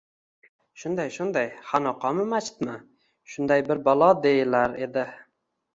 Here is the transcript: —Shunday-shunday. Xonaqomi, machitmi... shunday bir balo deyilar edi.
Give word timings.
—Shunday-shunday. 0.83 1.51
Xonaqomi, 1.73 2.25
machitmi... 2.33 2.81
shunday 3.35 3.65
bir 3.71 3.83
balo 3.91 4.13
deyilar 4.27 4.77
edi. 4.89 5.11